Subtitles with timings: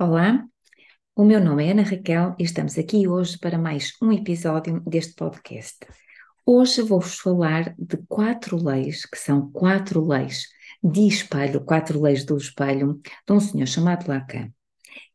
[0.00, 0.46] Olá,
[1.16, 5.14] o meu nome é Ana Raquel e estamos aqui hoje para mais um episódio deste
[5.14, 5.76] podcast.
[6.46, 10.46] Hoje vou-vos falar de quatro leis, que são quatro leis
[10.80, 14.52] de espelho, quatro leis do espelho, de um senhor chamado Lacan.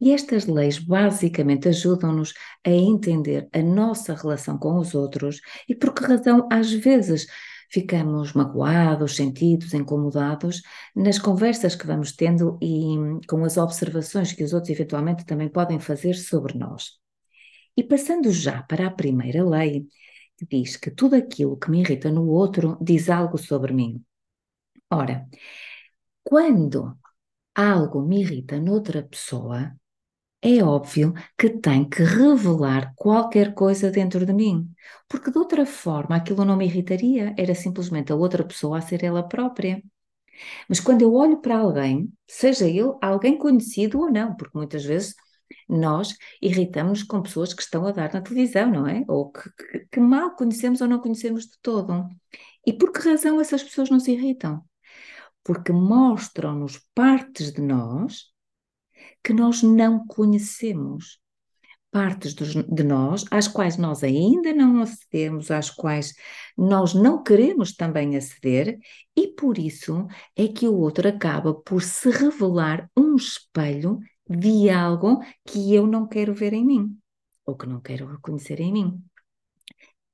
[0.01, 2.33] E estas leis basicamente ajudam-nos
[2.67, 5.39] a entender a nossa relação com os outros
[5.69, 7.25] e por que razão às vezes
[7.73, 10.61] ficamos magoados, sentidos, incomodados
[10.95, 12.95] nas conversas que vamos tendo e
[13.27, 16.99] com as observações que os outros eventualmente também podem fazer sobre nós.
[17.75, 19.87] E passando já para a primeira lei,
[20.37, 24.03] que diz que tudo aquilo que me irrita no outro diz algo sobre mim.
[24.91, 25.27] Ora,
[26.23, 26.95] quando
[27.55, 29.75] algo me irrita noutra pessoa,
[30.43, 34.69] é óbvio que tem que revelar qualquer coisa dentro de mim,
[35.07, 39.03] porque de outra forma aquilo não me irritaria, era simplesmente a outra pessoa a ser
[39.05, 39.81] ela própria.
[40.67, 45.15] Mas quando eu olho para alguém, seja ele alguém conhecido ou não, porque muitas vezes
[45.69, 49.05] nós irritamos com pessoas que estão a dar na televisão, não é?
[49.07, 52.09] Ou que, que, que mal conhecemos ou não conhecemos de todo.
[52.65, 54.61] E por que razão essas pessoas nos irritam?
[55.41, 58.32] Porque mostram-nos partes de nós
[59.23, 61.19] que nós não conhecemos.
[61.91, 66.15] Partes dos, de nós às quais nós ainda não acedemos, às quais
[66.57, 68.79] nós não queremos também aceder,
[69.15, 75.19] e por isso é que o outro acaba por se revelar um espelho de algo
[75.45, 76.97] que eu não quero ver em mim,
[77.45, 79.03] ou que não quero reconhecer em mim.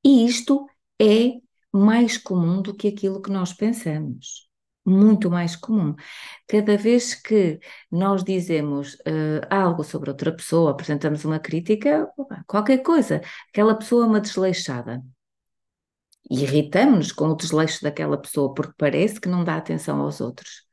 [0.04, 0.68] E isto
[1.02, 1.40] é
[1.72, 4.49] mais comum do que aquilo que nós pensamos
[4.90, 5.96] muito mais comum.
[6.48, 7.60] Cada vez que
[7.92, 12.08] nós dizemos uh, algo sobre outra pessoa, apresentamos uma crítica,
[12.48, 15.04] qualquer coisa, aquela pessoa é uma desleixada.
[16.30, 20.64] Irritamos-nos com o desleixo daquela pessoa, porque parece que não dá atenção aos outros.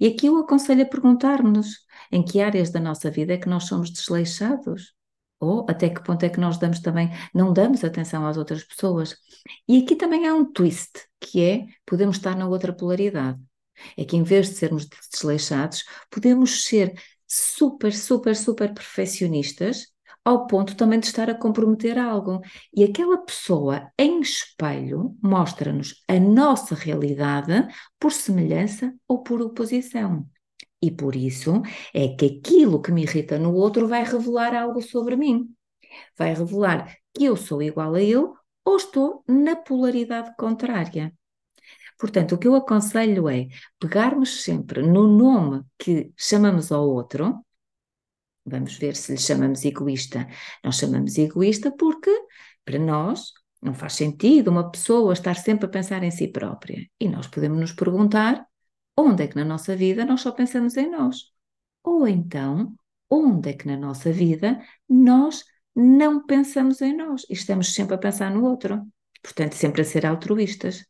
[0.00, 3.64] E aqui eu aconselho a perguntar-nos em que áreas da nossa vida é que nós
[3.64, 4.94] somos desleixados?
[5.40, 9.16] Ou até que ponto é que nós damos também, não damos atenção às outras pessoas?
[9.68, 13.38] E aqui também há um twist, que é, podemos estar na outra polaridade.
[13.96, 16.94] É que em vez de sermos desleixados, podemos ser
[17.26, 22.40] super, super, super perfeccionistas ao ponto também de estar a comprometer algo.
[22.74, 27.66] E aquela pessoa em espelho mostra-nos a nossa realidade
[27.98, 30.26] por semelhança ou por oposição.
[30.80, 31.62] E por isso
[31.92, 35.48] é que aquilo que me irrita no outro vai revelar algo sobre mim.
[36.16, 38.28] Vai revelar que eu sou igual a ele
[38.64, 41.12] ou estou na polaridade contrária.
[42.04, 43.48] Portanto, o que eu aconselho é
[43.80, 47.42] pegarmos sempre no nome que chamamos ao outro,
[48.44, 50.28] vamos ver se lhe chamamos egoísta.
[50.62, 52.10] Nós chamamos egoísta porque,
[52.62, 53.32] para nós,
[53.62, 56.86] não faz sentido uma pessoa estar sempre a pensar em si própria.
[57.00, 58.46] E nós podemos nos perguntar
[58.94, 61.32] onde é que na nossa vida nós só pensamos em nós?
[61.82, 62.74] Ou então,
[63.08, 65.42] onde é que na nossa vida nós
[65.74, 68.86] não pensamos em nós e estamos sempre a pensar no outro?
[69.22, 70.84] Portanto, sempre a ser altruístas.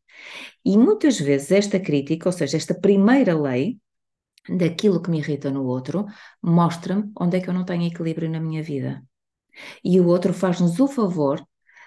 [0.64, 3.78] E muitas vezes esta crítica, ou seja, esta primeira lei
[4.48, 6.06] daquilo que me irrita no outro,
[6.42, 9.02] mostra-me onde é que eu não tenho equilíbrio na minha vida.
[9.82, 11.44] E o outro faz-nos o favor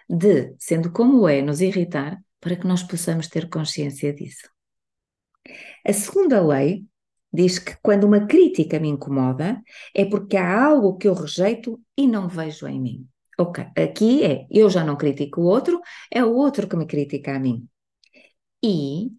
[0.09, 4.49] de, sendo como é, nos irritar para que nós possamos ter consciência disso.
[5.85, 6.85] A segunda lei
[7.31, 9.61] diz que quando uma crítica me incomoda
[9.93, 13.07] é porque há algo que eu rejeito e não vejo em mim.
[13.39, 15.79] Ok, aqui é eu já não critico o outro,
[16.11, 17.67] é o outro que me critica a mim.
[18.63, 19.11] E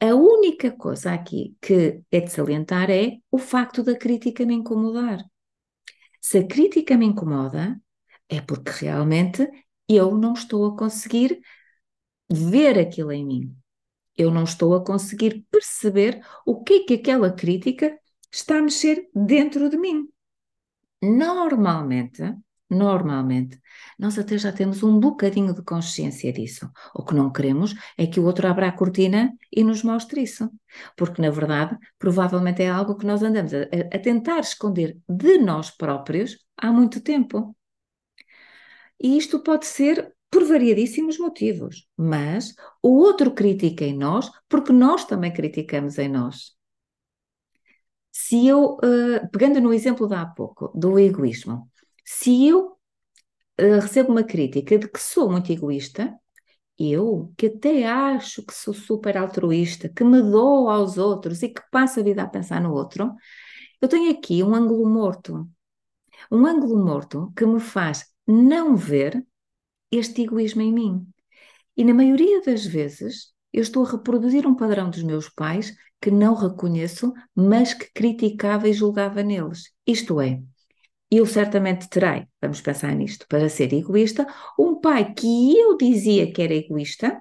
[0.00, 5.24] a única coisa aqui que é de salientar é o facto da crítica me incomodar.
[6.20, 7.80] Se a crítica me incomoda,
[8.28, 9.48] é porque realmente
[9.88, 11.40] eu não estou a conseguir
[12.30, 13.56] ver aquilo em mim.
[14.16, 17.98] Eu não estou a conseguir perceber o que é que aquela crítica
[18.30, 20.08] está a mexer dentro de mim.
[21.02, 22.22] Normalmente,
[22.74, 23.60] Normalmente,
[23.98, 26.68] nós até já temos um bocadinho de consciência disso.
[26.94, 30.50] O que não queremos é que o outro abra a cortina e nos mostre isso.
[30.96, 33.62] Porque, na verdade, provavelmente é algo que nós andamos a,
[33.92, 37.56] a tentar esconder de nós próprios há muito tempo.
[39.00, 45.04] E isto pode ser por variadíssimos motivos, mas o outro critica em nós porque nós
[45.04, 46.54] também criticamos em nós.
[48.10, 51.68] Se eu, uh, pegando no exemplo de há pouco, do egoísmo,
[52.04, 52.76] se eu
[53.60, 56.14] uh, recebo uma crítica de que sou muito egoísta,
[56.78, 61.62] eu, que até acho que sou super altruísta, que me dou aos outros e que
[61.70, 63.14] passo a vida a pensar no outro,
[63.80, 65.48] eu tenho aqui um ângulo morto.
[66.30, 69.24] Um ângulo morto que me faz não ver
[69.90, 71.06] este egoísmo em mim.
[71.76, 76.10] E na maioria das vezes eu estou a reproduzir um padrão dos meus pais que
[76.10, 79.72] não reconheço, mas que criticava e julgava neles.
[79.86, 80.42] Isto é,
[81.16, 84.26] eu certamente terei, vamos pensar nisto, para ser egoísta,
[84.58, 87.20] um pai que eu dizia que era egoísta,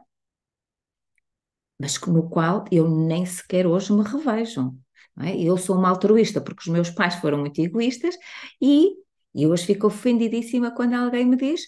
[1.79, 4.73] mas no qual eu nem sequer hoje me revejo.
[5.19, 5.37] É?
[5.37, 8.15] Eu sou uma altruísta porque os meus pais foram muito egoístas
[8.61, 8.93] e
[9.35, 11.61] eu hoje fico ofendidíssima quando alguém me diz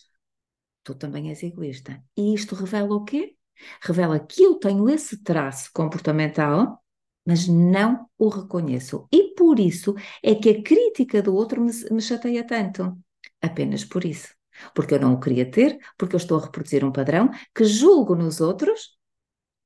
[0.86, 2.02] tu também és egoísta.
[2.16, 3.36] E isto revela o quê?
[3.82, 6.82] Revela que eu tenho esse traço comportamental,
[7.26, 9.08] mas não o reconheço.
[9.12, 12.98] E por isso é que a crítica do outro me, me chateia tanto.
[13.42, 14.34] Apenas por isso.
[14.74, 18.16] Porque eu não o queria ter, porque eu estou a reproduzir um padrão que julgo
[18.16, 18.98] nos outros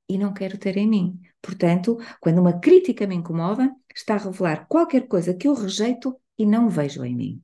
[0.08, 1.20] e não quero ter em mim.
[1.40, 6.44] Portanto, quando uma crítica me incomoda, está a revelar qualquer coisa que eu rejeito e
[6.44, 7.42] não vejo em mim.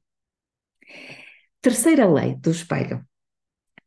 [1.60, 3.06] Terceira lei do espelho.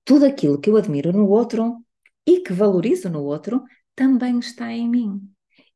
[0.05, 1.83] Tudo aquilo que eu admiro no outro
[2.25, 3.63] e que valorizo no outro
[3.95, 5.29] também está em mim.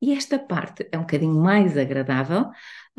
[0.04, 2.50] E esta parte é um bocadinho mais agradável,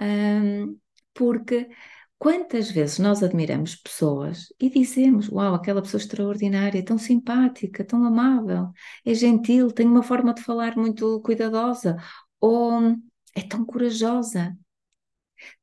[0.01, 0.79] hum,
[1.13, 1.69] porque
[2.17, 8.71] Quantas vezes nós admiramos pessoas e dizemos: Uau, aquela pessoa extraordinária, tão simpática, tão amável,
[9.05, 11.97] é gentil, tem uma forma de falar muito cuidadosa,
[12.41, 12.97] ou
[13.35, 14.57] é tão corajosa.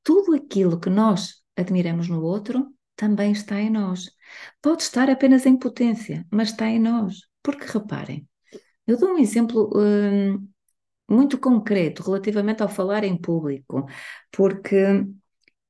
[0.03, 4.11] Tudo aquilo que nós admiramos no outro também está em nós.
[4.61, 7.21] Pode estar apenas em potência, mas está em nós.
[7.41, 8.27] Porque reparem,
[8.85, 9.71] eu dou um exemplo
[11.09, 13.85] muito concreto relativamente ao falar em público,
[14.31, 15.05] porque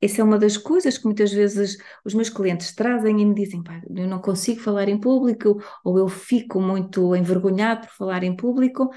[0.02, 3.64] essa é uma das coisas que muitas vezes os meus clientes trazem e me dizem:
[3.96, 8.90] eu não consigo falar em público, ou eu fico muito envergonhado por falar em público,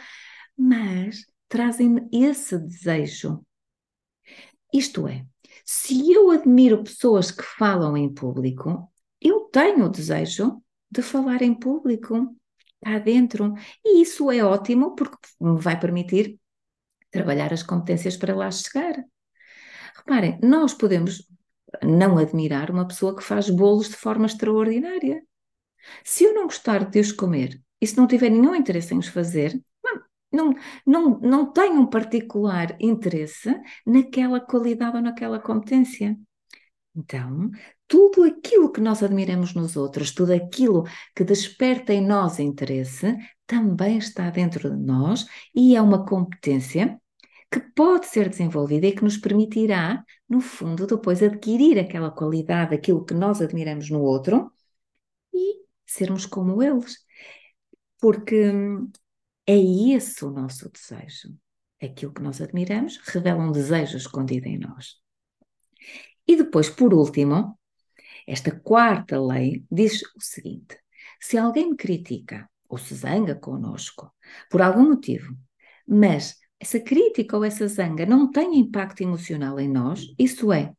[0.56, 3.44] mas trazem-me esse desejo.
[4.72, 5.24] Isto é,
[5.64, 8.90] se eu admiro pessoas que falam em público,
[9.20, 12.34] eu tenho o desejo de falar em público
[12.84, 13.54] cá dentro.
[13.84, 16.38] E isso é ótimo porque me vai permitir
[17.10, 18.94] trabalhar as competências para lá chegar.
[19.96, 21.26] Reparem, nós podemos
[21.82, 25.22] não admirar uma pessoa que faz bolos de forma extraordinária.
[26.04, 29.08] Se eu não gostar de os comer e se não tiver nenhum interesse em os
[29.08, 29.60] fazer,
[30.32, 30.54] não,
[30.84, 33.54] não, não tenho um particular interesse
[33.86, 36.18] naquela qualidade ou naquela competência.
[36.96, 37.50] Então,
[37.86, 40.84] tudo aquilo que nós admiramos nos outros, tudo aquilo
[41.14, 43.16] que desperta em nós interesse,
[43.46, 46.98] também está dentro de nós e é uma competência
[47.50, 53.04] que pode ser desenvolvida e que nos permitirá, no fundo, depois adquirir aquela qualidade, aquilo
[53.04, 54.50] que nós admiramos no outro
[55.32, 56.98] e sermos como eles.
[58.00, 58.90] Porque hum,
[59.46, 61.36] é esse o nosso desejo.
[61.80, 64.96] Aquilo que nós admiramos revela um desejo escondido em nós.
[66.26, 67.58] E depois, por último,
[68.26, 70.78] esta quarta lei diz o seguinte:
[71.20, 74.12] se alguém me critica ou se zanga conosco
[74.50, 75.36] por algum motivo,
[75.86, 80.72] mas essa crítica ou essa zanga não tem impacto emocional em nós, isso é,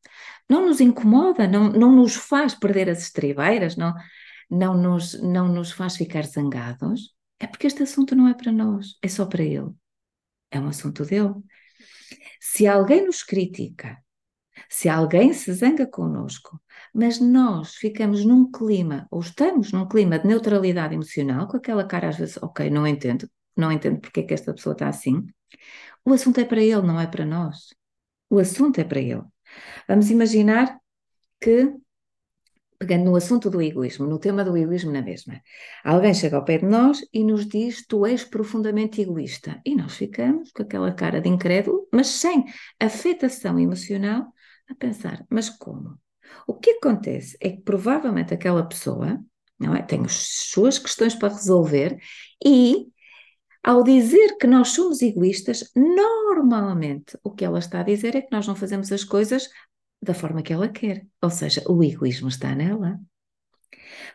[0.50, 3.94] não nos incomoda, não, não nos faz perder as estribeiras, não,
[4.50, 8.98] não, nos, não nos faz ficar zangados, é porque este assunto não é para nós,
[9.02, 9.70] é só para ele.
[10.50, 11.34] É um assunto dele.
[12.40, 13.98] Se alguém nos critica,
[14.70, 16.60] se alguém se zanga connosco,
[16.94, 22.10] mas nós ficamos num clima, ou estamos num clima de neutralidade emocional, com aquela cara
[22.10, 25.26] às vezes, ok, não entendo, não entendo porque é que esta pessoa está assim,
[26.04, 27.74] o assunto é para ele, não é para nós.
[28.30, 29.24] O assunto é para ele.
[29.88, 30.80] Vamos imaginar
[31.42, 31.74] que,
[32.78, 35.42] pegando no assunto do egoísmo, no tema do egoísmo na mesma,
[35.84, 39.62] alguém chega ao pé de nós e nos diz: Tu és profundamente egoísta.
[39.66, 42.46] E nós ficamos com aquela cara de incrédulo, mas sem
[42.80, 44.32] afetação emocional,
[44.70, 46.00] a pensar: Mas como?
[46.48, 49.20] O que acontece é que provavelmente aquela pessoa
[49.60, 51.98] não é, tem as suas questões para resolver
[52.44, 52.88] e
[53.64, 58.32] ao dizer que nós somos egoístas, normalmente o que ela está a dizer é que
[58.32, 59.50] nós não fazemos as coisas
[60.00, 61.06] da forma que ela quer.
[61.20, 63.00] Ou seja, o egoísmo está nela.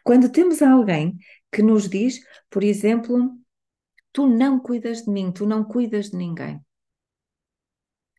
[0.04, 1.18] Quando temos alguém
[1.50, 3.36] que nos diz, por exemplo,
[4.12, 6.60] tu não cuidas de mim, tu não cuidas de ninguém.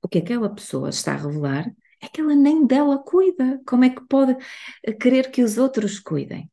[0.03, 3.61] O que aquela pessoa está a revelar é que ela nem dela cuida.
[3.65, 4.35] Como é que pode
[4.99, 6.49] querer que os outros cuidem?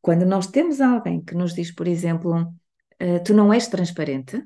[0.00, 4.42] Quando nós temos alguém que nos diz, por exemplo, uh, tu não és transparente,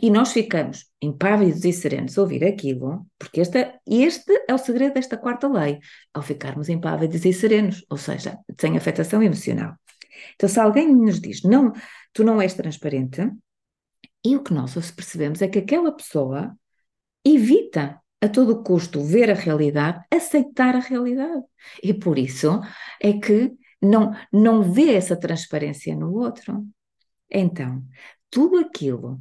[0.00, 4.94] e nós ficamos impávidos e serenos a ouvir aquilo, porque este, este é o segredo
[4.94, 5.78] desta quarta lei,
[6.12, 9.76] ao ficarmos impávidos e serenos, ou seja, sem afetação emocional.
[10.34, 11.72] Então, se alguém nos diz, não,
[12.12, 13.30] tu não és transparente,
[14.24, 16.56] e o que nós percebemos é que aquela pessoa
[17.24, 21.42] evita a todo custo ver a realidade, aceitar a realidade.
[21.82, 22.60] E por isso
[23.00, 23.52] é que
[23.82, 26.64] não, não vê essa transparência no outro.
[27.28, 27.84] Então,
[28.30, 29.20] tudo aquilo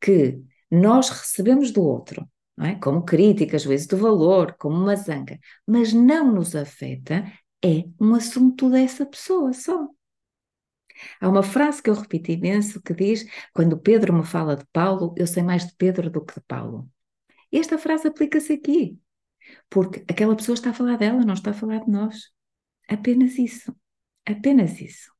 [0.00, 2.26] que nós recebemos do outro,
[2.60, 2.74] é?
[2.76, 7.30] como crítica, juízo de valor, como uma zanga, mas não nos afeta,
[7.62, 9.88] é um assunto dessa pessoa só.
[11.20, 15.14] Há uma frase que eu repito imenso que diz: Quando Pedro me fala de Paulo,
[15.16, 16.88] eu sei mais de Pedro do que de Paulo.
[17.52, 18.98] Esta frase aplica-se aqui,
[19.70, 22.30] porque aquela pessoa está a falar dela, não está a falar de nós.
[22.88, 23.74] Apenas isso.
[24.26, 25.10] Apenas isso.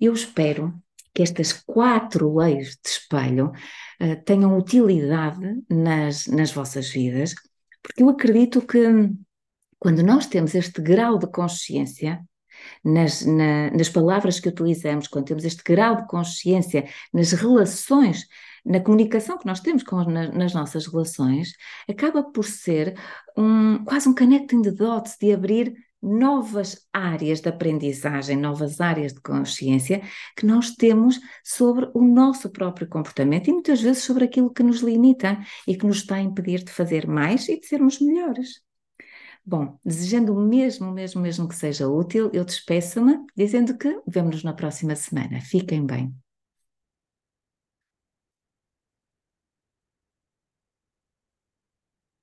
[0.00, 0.74] Eu espero
[1.12, 3.52] que estas quatro leis de espelho
[4.00, 7.34] uh, tenham utilidade nas, nas vossas vidas,
[7.82, 8.78] porque eu acredito que
[9.78, 12.20] quando nós temos este grau de consciência,
[12.84, 18.26] nas, na, nas palavras que utilizamos, quando temos este grau de consciência nas relações,
[18.64, 21.54] na comunicação que nós temos com, na, nas nossas relações,
[21.88, 22.98] acaba por ser
[23.36, 29.20] um, quase um connecting the dots de abrir novas áreas de aprendizagem, novas áreas de
[29.20, 30.02] consciência
[30.36, 34.80] que nós temos sobre o nosso próprio comportamento e muitas vezes sobre aquilo que nos
[34.80, 38.63] limita e que nos está a impedir de fazer mais e de sermos melhores.
[39.46, 44.96] Bom, desejando mesmo, mesmo, mesmo que seja útil, eu despeço-me dizendo que vemos-nos na próxima
[44.96, 45.40] semana.
[45.40, 46.23] Fiquem bem.